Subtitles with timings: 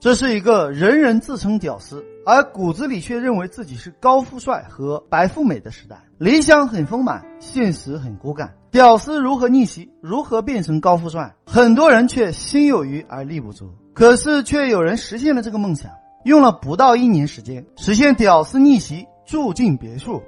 [0.00, 6.02] 这是一个人人自称屌丝，而骨子里却认为自己是高富帅和白富美的时代。
[6.16, 8.50] 理想很丰满，现实很骨感。
[8.70, 9.92] 屌丝如何逆袭？
[10.00, 11.30] 如何变成高富帅？
[11.44, 13.70] 很多人却心有余而力不足。
[13.92, 15.90] 可是，却有人实现了这个梦想，
[16.24, 20.22] 用了不到一年时间实现屌丝逆袭，住进别墅。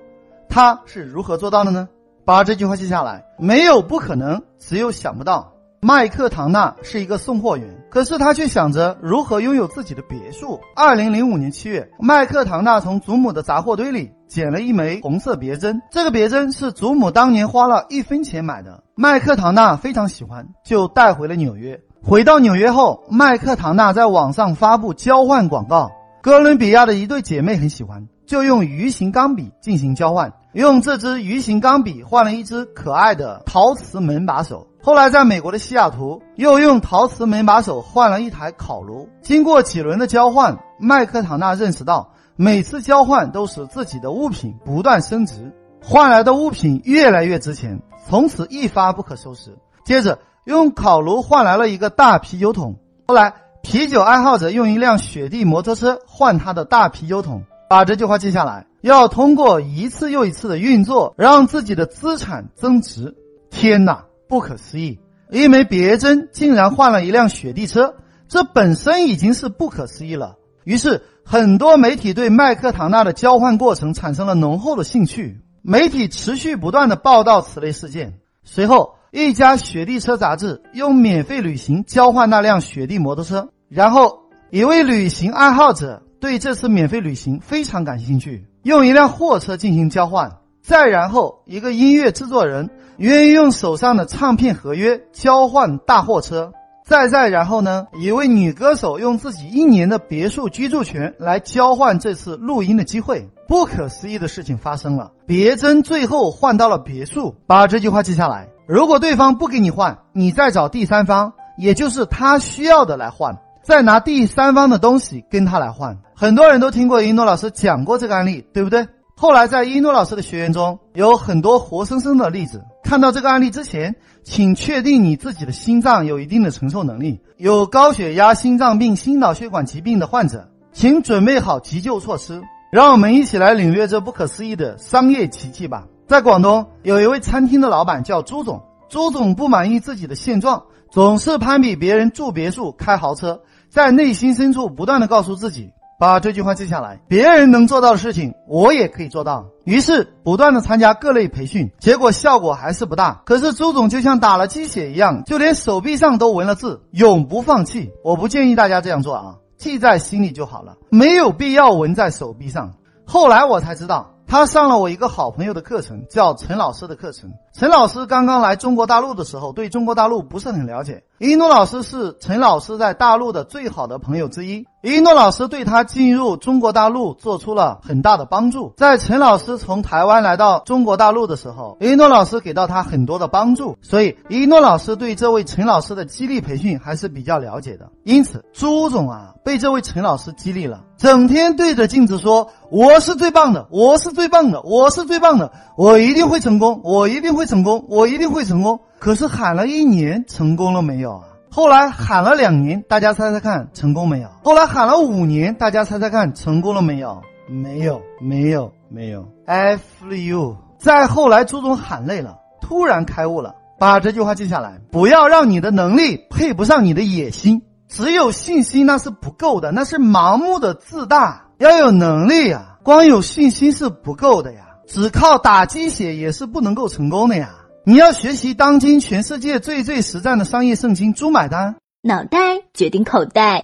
[0.50, 1.88] 他是如何做到的呢？
[2.26, 5.50] 把这句话记下来：没有不可能，只有想不到。
[5.84, 10.60] 麦克唐纳是一个送货员，可是他却想着如何拥有自己的别墅。
[10.76, 18.84] 二零零五年七月，麦克唐纳从祖母的杂货堆里捡了一枚红色别针，这个别针是祖母当年花了一分钱买的。
[18.94, 21.80] 麦克唐纳非常喜欢，就带回了纽约。
[22.00, 25.90] 回到纽约后，麦克唐纳在网上发布交换广告。
[26.22, 34.68] 哥伦比亚的一对姐妹很喜欢，就用鱼形钢笔进行交换，用这支鱼形钢笔换了一只可爱的陶瓷门把手。
[34.84, 39.08] 后来，在美国的西雅图，又用陶瓷门把手换了一台烤炉。
[39.20, 49.56] 经过几轮的交换，麦克唐纳认识到，每次交换都使自己的物品不断升值，换来的物品越来越值钱，从此一发不可收拾。
[49.84, 52.74] 接着，用烤炉换来了一个大啤酒桶。
[53.06, 57.44] 后来，啤酒爱好者用一辆雪地摩托车换他的大啤酒桶。
[57.68, 63.14] 把这句话记下来：要通过一次又一次的运作，让自己的资产增值。
[63.48, 64.04] 天哪！
[64.32, 64.98] 不可思议，
[65.30, 67.96] 一枚别针竟然换了一辆雪地车，
[68.28, 70.36] 这本身已经是不可思议了。
[70.64, 78.20] 于是，很多媒体对麦克唐纳的交换过程产生了浓厚的兴趣，媒体持续不断的报道此类事件。
[78.42, 84.18] 随后，一家雪地车杂志用免费旅行交换那辆雪地摩托车，然后
[84.50, 90.38] 一位旅行爱好者对这次免费旅行非常感兴趣，用一辆货车进行交换。
[90.62, 96.52] 再然后，一个音乐制作人愿意用手上的唱片合约交换大货车。
[96.84, 103.30] 再再然后呢，一位女歌手用自己一年的别墅居住权来交换这次录音的机会。
[103.46, 107.34] 不可思议的事情发生了，别针最后换到了别墅。
[107.46, 115.96] 把这句话记下来：如果对方不给你换，你再找第三方，也就是他需要的来换，再拿第三方的东西跟他来换。
[116.14, 118.86] 很多人都听过一诺老师讲过这个案例，对不对？
[119.22, 122.60] 后来，在一诺老师的学员中有很多活生生的例子。
[122.82, 123.94] 看到这个案例之前，
[124.24, 127.20] 请确定你自己的心脏有一定的承受能力。
[127.36, 132.42] 有高血压、心脏病、心脑血管疾病的患者，请准备好急救措施。
[132.72, 135.84] 让我们一起来领略这不可思议的商业奇迹吧。
[136.08, 138.60] 在广东，有一位餐厅的老板叫朱总。
[138.88, 140.60] 朱总不满意自己的现状，
[140.90, 145.70] 总是攀比别人住别墅、开豪车，在内心深处不断的告诉自己。
[146.02, 149.46] 把这句话记下来，别人能做到的事情，我也可以做到。
[149.62, 153.22] 于是不断的参加各类培训，结果效果还是不大。
[153.24, 157.92] 可是朱总就像打了鸡血一样，就连手臂上都纹了字，永不放弃。
[158.02, 162.72] 我不建议大家这样做啊，记在心里就好了，没有必要纹在手臂上。
[163.04, 164.08] 后来我才知道。
[164.24, 167.30] 他上了我一个好朋友的课程，叫陈老师的课程。
[167.52, 171.02] 陈老师刚刚来中国大陆的时候，对中国大陆不是很了解。
[171.22, 178.72] 一诺老师是陈老师在大陆的最好的朋友之一，一诺老师对他进入中国大陆做出了很大的帮助。
[178.76, 187.88] 在陈老师从台湾来到中国大陆的时候，一诺老师给到他很多的帮助，所以一诺老师对这位陈老师的激励培训还是比较了解的。
[188.02, 190.80] 因此，朱总啊，被这位陈老师激励了。
[190.96, 201.24] 整天对着镜子说：“我是最棒的，我是最棒的，我是最棒的，我一定会成功，我一定会成功，我一定会成功。”可是喊了一年，成功了没有啊？
[201.50, 204.28] 后来喊了两年，大家猜猜看，成功没有？
[204.44, 207.20] 后来喊了五年，大家猜猜看，成功了没有？
[207.48, 209.26] 没有，没有，没有。
[209.46, 210.56] F you。
[210.78, 217.60] 再后来，朱总喊累了，突然开悟了，把这句话记下来：不要让你的能力配不上你的野心。
[217.88, 221.48] 只有信心那是不够的，那是盲目的自大。
[221.58, 227.50] 要有能力呀，光有信心是不够的呀，只靠打鸡血也是不能够成功的呀。
[227.84, 232.38] 你要学习当今全世界最最实战的商业圣经《猪买单》，脑袋
[232.72, 233.58] 决定口袋，《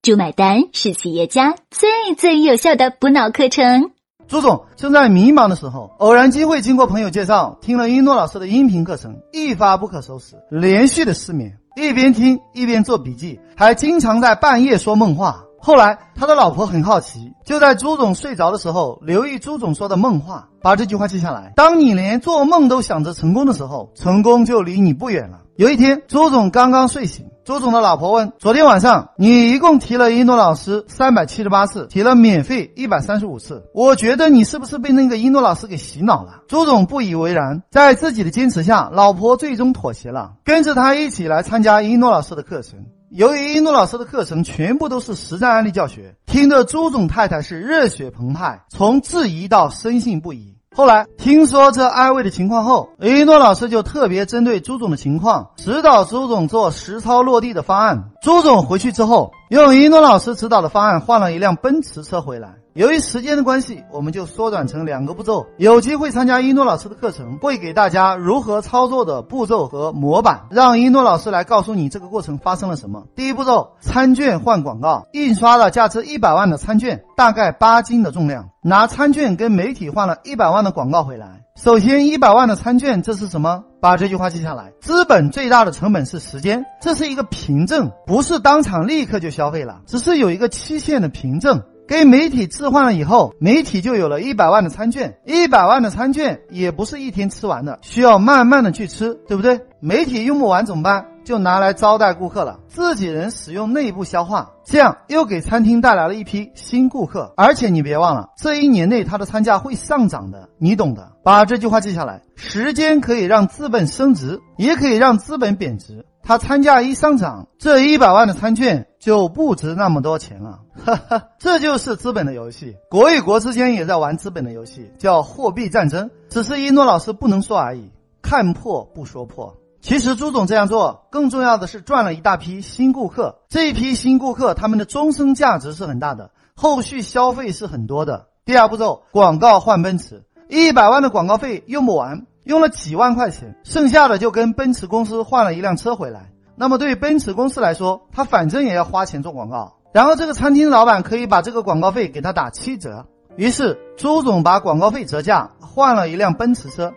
[0.00, 3.90] 猪买单》是企业家最最有效的补脑课程。
[4.28, 11.58] 朱总正在迷茫的时候，偶然机会经过朋友介绍，听了一诺老师的音频课程，一发不可收拾，连续的失眠。
[11.74, 15.42] 一边听一边做笔记，还经常在半夜说梦话。
[15.60, 21.52] 后来他的老婆很好奇，就在朱总睡着的时候，留意朱总说的梦话，把这句话记下来。
[21.56, 25.40] 当你连做梦都想着成功的时候，成功就离你不远了。
[25.56, 27.26] 有一天，朱总刚刚睡醒。
[27.48, 42.84] 朱总的老婆问：“昨天晚上你一共提了一诺老师三百七十八次，提了免费一百三十五次，我觉得你是不是被那个一诺老师给洗脑了？”朱总不以为然，在自己的坚持下，老婆最终妥协了，跟着他一起来参加一诺老师的课程。
[43.08, 50.57] 由于一诺老师的课程全部都是实战案例教学，听得朱总太太是热血澎湃，从质疑到深信不疑。
[50.74, 58.10] 后来听说这艾薇的情况后，一诺老师就特别针对朱总的情况，指导朱总做实操落地的方案。
[58.22, 62.54] 朱总回去之后，用一诺老师指导的方案换了一辆奔驰车回来。
[62.74, 65.46] 由于时间的关系，我们就缩短成两个步骤。
[65.56, 73.04] 有机会参加一诺老师的课程，会给大家如何操作的步骤和模板，让一诺老师来告诉你这个过程发生了什么。
[73.16, 81.44] 第一步骤：餐券换广告，印刷了价值一百万的餐券，大概八斤的重量，拿餐券跟媒体换了一百万的广告回来。
[81.56, 83.64] 首先，一百万的餐券，这是什么？
[83.80, 84.72] 把这句话记下来。
[84.80, 91.60] 资本最大的成本是时间，这是一个凭证，不是当场立刻就消费了，只是有一个期限的凭证。
[91.88, 95.16] 给媒体置换了以后，媒体就有了一百万的餐券。
[95.24, 99.58] 一百万的餐券也不是一天吃完的，需要慢慢的去吃，对不对？
[99.80, 101.06] 媒体用不完怎么办？
[101.24, 107.32] 就拿来招待顾客了，自己人使用内部消化，这样又给餐厅带来了一批新顾客。
[107.38, 111.12] 而且你别忘了，这一年内它的餐价会上涨的，你懂的。
[111.22, 116.04] 把这句话记下来：时间可以让资本升值，也可以让资本贬值。
[116.22, 120.60] 它餐价一上涨，这一百万的餐券就不值那么多钱了。
[120.84, 122.76] 哈哈，这就是资本的游戏。
[122.90, 126.10] 国与国之间也在玩资本的游戏，叫货币战争。
[126.28, 129.56] 只是一诺老师不能说而已，看破不说破。
[129.80, 133.38] 其实朱总这样做，更重要的是赚了一大批新顾客。
[133.48, 138.26] 这一批新顾客，他们的终身价值是很大的，后续消费是很多的。
[138.44, 142.26] 第二步骤，广告换奔驰，一百万的广告费用不完。
[142.48, 146.30] 用了几万块钱，剩下的就跟奔驰公司换了一辆车回来。
[146.56, 153.04] 那么对于奔驰公司来说，他反正也要花钱做广告，然后这个餐厅老板可以把这个广告费给他打七折。
[153.36, 156.94] 于是朱总把广告费折价换了一辆奔驰车。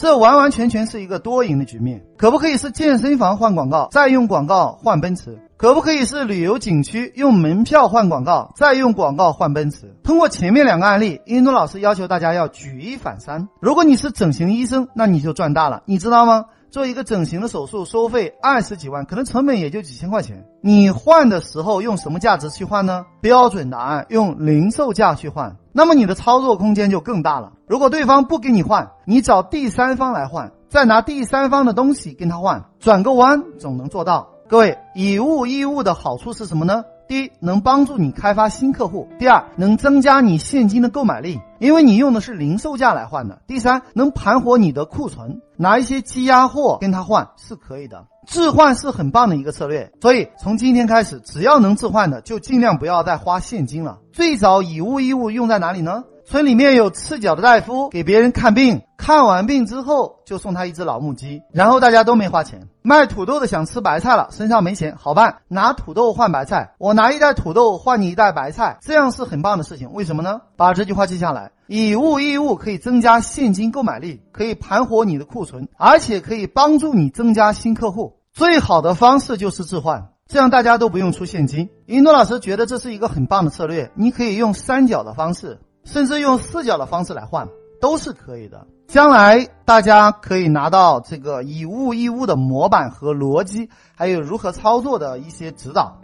[0.00, 5.38] 这完完全全是一个多赢的局面，可不可以是健身房换广告，再用广告换奔驰？
[5.58, 9.94] 可不可以是旅游景区用门票换广告，再用广告换奔驰？
[10.02, 13.46] 通过前面两个案例，印度老师要求大家要举一反三。
[13.60, 16.46] 如果你是整形医生，那你就赚大了，你知道吗？
[16.70, 20.46] 做一个整形的手术收费二十几万，可能成本也就几千块钱。
[20.60, 23.04] 你换的时候用什么价值去换呢？
[23.20, 27.52] 标准答案用零售价去换，那么你的操作空间就更大了。
[27.66, 34.28] 如果对方不给你换，你找第三方来换，再拿第三方的东西跟他换，转个弯总能做到。
[34.48, 36.84] 各位，以物易物的好处是什么呢？
[37.10, 48.06] 第一，能帮助你开发新客户；第二，能增加你现金的购买力，因为你用的是零售价来换的；第三，能盘活你的库存，拿一些积压货跟他换是可以的。
[48.28, 53.98] 置换是很棒的一个策略，所以从今天开始，只要能置换的，就尽量不要再花现金了。
[54.12, 56.04] 最早以物易物用在哪里呢？
[56.30, 62.68] 村里面有赤脚的大夫给别人看病，看完病之后就送他一只老母鸡，然后大家都没花钱。
[62.82, 66.74] 卖土豆的想吃白菜了，身上没钱，好办，拿土豆换白菜。
[66.78, 69.92] 我拿一袋土豆换你一袋白菜，这样是很棒的事情。
[69.92, 70.42] 为什么呢？
[70.56, 78.20] 把这句话记下来：以物易物可以增加现金购买力，可以盘活你的库存，而且可以帮助你增加新客户。
[78.32, 81.70] 最好的方式就是置换，这样大家都不用出现金。
[81.86, 85.58] 印度老师觉得这是一个很棒的策略，你可以用三角的方式。
[85.90, 87.48] 甚至用四角的方式来换
[87.80, 88.64] 都是可以的。
[88.86, 95.98] 将来大家可以拿到这个以物易物的模板和逻辑，还有如何操作的一些指导。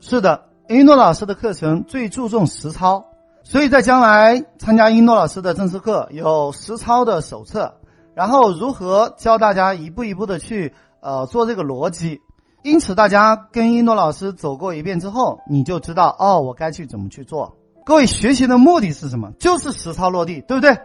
[0.00, 3.04] 是的，英诺老师的课程最注重实操，
[3.42, 7.74] 所以在将来参加英诺老师的正式课有实操的手册，
[8.14, 12.22] 然后如何教大家一步一步的去呃做这个逻辑。
[12.62, 17.57] 因此，大家跟英诺老师走过一遍之后，你就知道哦，我该去怎么去做。
[17.88, 19.32] 各位学习的目的是什么？
[19.38, 20.76] 就是实操落地，对不对？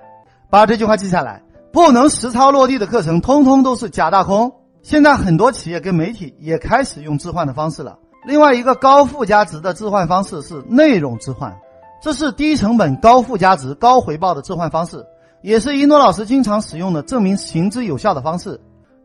[0.49, 1.43] 把这句话记下来。
[1.73, 4.49] 不能实操落地的课程，通通都是假大空。
[4.83, 7.99] 现在很多企业跟媒体也开始用置换的方式了。
[8.25, 11.53] 另外一个高附加值的置换方式是内容置换，
[12.01, 15.05] 这是低成本、高附加值、高回报的置换方式，
[15.41, 18.57] 也是一诺老师经常使用的证明行之有效的方式。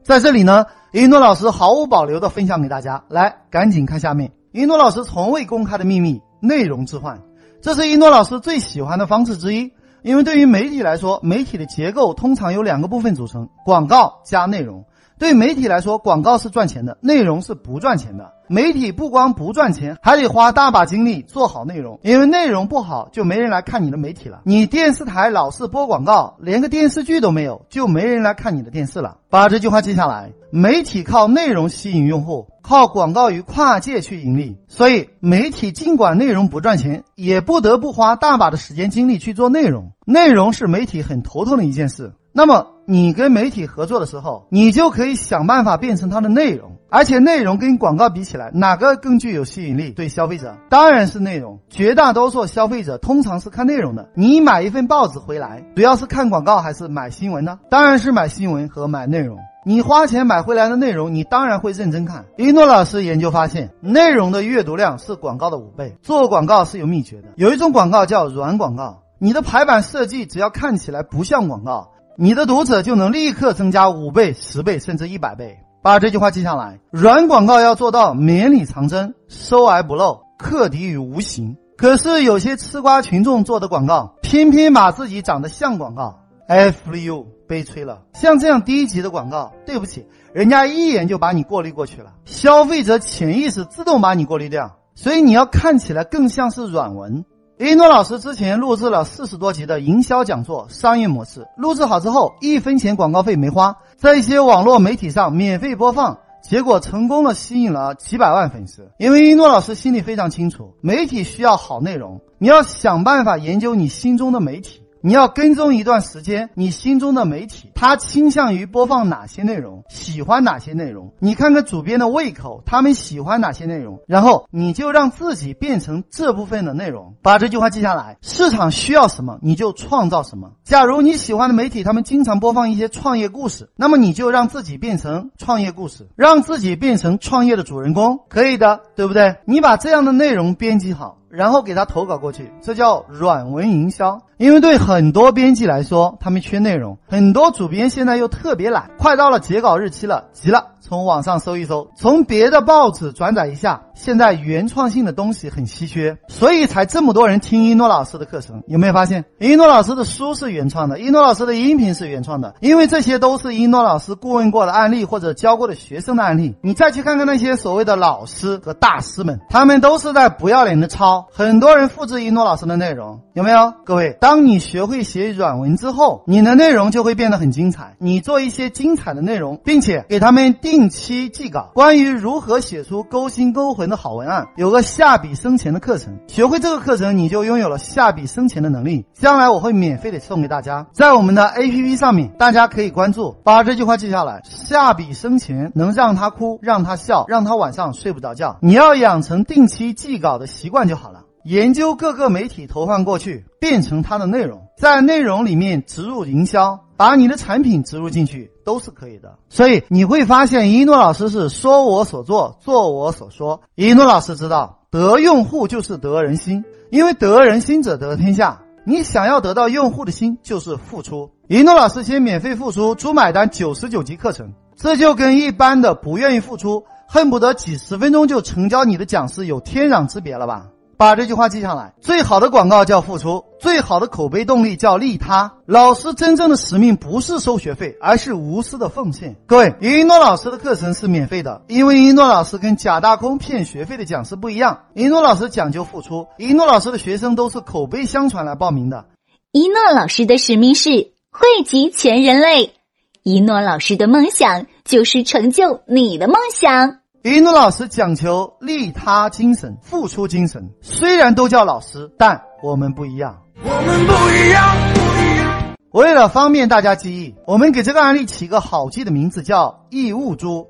[0.04, 3.02] 在这里呢，一诺老师毫无保留的分享给大家。
[3.08, 7.20] 来，赶紧看下面，一诺老师从未公开的秘密：内容置换。
[7.60, 9.72] 这是一诺老师最喜欢的方式之一，
[10.02, 14.84] 因为对于媒体来说，媒体的结构通常由两个部分组成：广告加内容。
[15.18, 18.32] 对媒体来说，广告是赚钱的，内容是不赚钱的。
[18.46, 24.42] 媒体不光不赚钱，还得花大把精力做好内容，因为内容不好，就没人来看你的媒体了。
[24.44, 29.16] 你电视台老是播广告，连个电视剧都没有，就没人来看你的电视了。
[29.28, 34.56] 把这句话记下来：媒体靠内容吸引用户，靠广告与跨界去盈利。
[34.66, 39.92] 所以，媒体尽管内容不赚钱，也不得不花大把的时间精力去做内容。
[40.06, 42.14] 内容是媒体很头痛的一件事。
[42.32, 46.76] 那么，你跟媒体合作的时候，你就可以想办法变成它的内容。
[46.88, 49.90] 而且，内容跟广告比起来，哪个更具有吸引力？
[49.90, 51.58] 对消费者，当然是内容。
[51.68, 54.08] 绝大多数消费者通常是看内容的。
[54.14, 57.58] 你买一份报纸回来，主要是看广告还是买新闻呢？
[57.68, 59.36] 当然是买新闻和买内容。
[59.68, 62.24] 你花钱买回来的内容，你当然会认真看。
[62.38, 65.94] 一诺老师研究发现，内容的阅读量是广告的五倍。
[66.00, 71.90] 做广告是有秘诀的，有一种广告叫软广告，你的排版设计只要看起来不像广告。
[72.16, 75.58] 你的读者就能立刻增加五倍、十倍，甚至一百倍。
[75.82, 81.58] 把这句话记下来：软广告要做到绵里藏针、收而不漏、克敌于无形。
[81.76, 88.02] 可是有些吃瓜群众做的广告，偏偏把自己长得像广告，F U 悲催了。
[88.12, 94.76] 像这样低级的广告，对不起，人家一眼就把你过滤过去了，消费者潜意识自动把你过滤掉。
[94.96, 97.24] 所以你要看起来更像是软文。
[97.56, 108.90] 一诺老师之前录制了四十多集的营销讲座，商业模式录制好之后，一分钱广告费没花，在一些网络媒体上免费播放，结果成功的吸引了几百万粉丝。
[108.98, 114.82] 因为一诺老师心里非常清楚，媒体需要好内容，你要想办法研究你心中的媒体。
[115.08, 121.14] 你要跟踪一段时间，你心中的媒体，他倾向于播放哪些内容，喜欢哪些内容？
[121.18, 124.00] 你看看主编的胃口，他们喜欢哪些内容？
[124.06, 128.18] 然后你就让自己变成这部分的内容，把这句话记下来。
[128.20, 130.52] 市场需要什么，你就创造什么。
[130.62, 139.36] 假如你喜欢的媒体，他们经常播放一些创业故事，那么你就让自己变成创业故事，让自己变成创业的主人公，可以的，对不对？
[139.46, 141.16] 你把这样的内容编辑好。
[141.28, 144.20] 然后给他投稿过去，这叫软文营销。
[144.36, 150.68] 因为对很多编辑来说，他们缺内容，很多主编现在又特别懒，快到了截稿日期了，急了。
[150.88, 153.82] 从网上搜一搜，从别的报纸转载一下。
[153.92, 158.62] 现在原创性的东西很稀缺，所以才这么多人听一诺老师的课程。
[158.68, 162.54] 有没有发现，一诺老师的书是原创的，一诺老师的音频是原创的？
[162.60, 166.54] 因为这些都是一诺老师顾问过的案例或者教过的学生的案例。
[166.62, 171.26] 你再去看看那些所谓的老师和大师们，他们都是在不要脸的抄。
[171.30, 173.74] 很多人复制一诺老师的内容，有没有？
[173.84, 177.96] 各位，当你学会写软文之后，你的内容就会变得很精彩。
[177.98, 180.77] 你做一些精彩的内容，并且给他们定。
[180.78, 186.16] 定期寄稿，关于如何写出勾心勾魂的好文案，有个下笔生钱的课程。
[186.28, 189.04] 学会这个课程，你就拥有了下笔生钱的能力。
[189.12, 198.56] 将来我会免费的送给大家，在我们的 APP 上面，大家可以关注，把这句话记下来：下笔生钱能让他哭，让他笑，让他晚上睡不着觉。
[198.62, 201.24] 你要养成定期寄稿的习惯就好了。
[201.44, 208.50] 研究各个媒体投放过去，变成它的内容，在内容里面植入营销，把你的产品植入进去。
[208.68, 213.62] 都是可以的，所以你会发现一诺老师是说我所做，做我所说。
[213.76, 218.60] 一诺老师知道，得用户就是得人心，因为得人心者得天下。
[218.84, 221.30] 你想要得到用户的心，就是付出。
[221.48, 230.66] 一诺老师先免费付出主买单九十九级课程，这就跟一般的不愿意付出，恨不得几十分钟就成交你的讲师有天壤之别了吧？
[230.98, 231.94] 把这句话记下来。
[232.00, 235.50] 最好的广告叫付出，最好的口碑动力叫利他。
[235.64, 239.36] 老师真正的使命不是收学费，而是无私的奉献。
[239.46, 244.76] 各位，一诺老师的课程是免费的，因为一诺老师跟假大空骗学费的讲师不一样。
[244.94, 249.04] 一诺老师讲究付出，一诺老师的学生都是口碑相传来报名的。
[249.52, 250.90] 一诺老师的使命是
[251.30, 252.74] 惠及全人类，
[253.22, 256.98] 一诺老师的梦想就是成就你的梦想。
[257.28, 260.66] 一诺老师讲求利他精神、付出精神。
[260.80, 263.38] 虽然都叫老师，但我们不一样。
[263.62, 265.76] 我们不一样，不一样。
[265.90, 270.66] 为了方便大家记忆，我们给这个案例起个好记的名字，叫“义务猪”。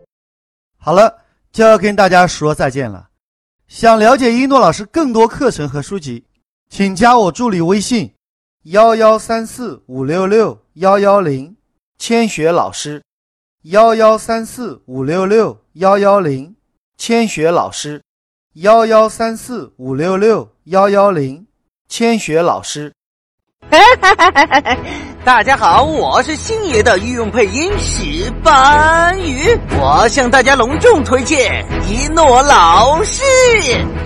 [0.77, 1.19] 好了，
[1.53, 3.07] 就要跟大家说再见了。
[3.69, 6.25] 想了解一诺老师更多课程和书籍，
[6.69, 8.12] 请加我助理微信：
[8.65, 11.57] 幺幺三四五六六幺幺零，
[11.99, 13.00] 千雪老师。
[13.71, 16.55] 幺幺三四五六六幺幺零，
[16.97, 18.01] 千雪老师。
[18.55, 21.47] 幺幺三四五六六幺幺零，
[21.87, 22.91] 千雪老师。
[25.23, 33.23] 大家好，我是星爷的御用配音史斑鱼，我向大家隆重推荐一诺老师。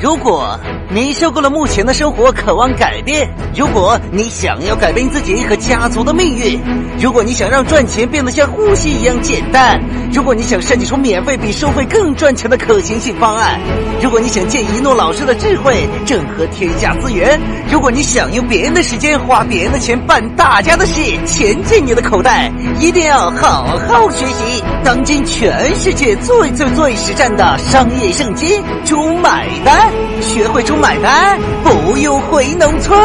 [0.03, 0.59] 如果
[0.95, 6.59] 你受够了目前的生活，渴望改变；如果你想要改变自己和家族的命运；
[7.01, 9.81] 如果你想让赚钱变得像呼吸一样简单；
[10.13, 13.59] 如果你想设计出免费比收费更赚钱的可行性方案；
[14.03, 30.82] 如果你想借一诺老师的智慧整合天下资源；如果你想用别人的时间花别人的钱办大家的事，钱进你的口袋，一定要好好学习当今全世界最最最实战的商业圣经——猪买单，学会猪。
[30.83, 32.99] 买单，不用回农村，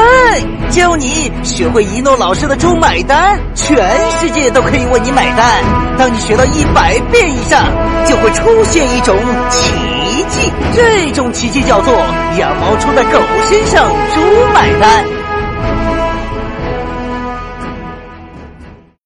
[0.72, 3.78] 教你学会一诺老师的猪买单，全
[4.20, 5.64] 世界都可以为你买单。
[5.96, 7.68] 当你学到一百遍以上，
[8.08, 9.16] 就会出现一种
[9.52, 9.76] 奇
[10.28, 11.94] 迹，这种奇迹叫做
[12.40, 14.22] 羊毛出在狗身上，猪
[14.56, 15.17] 买单。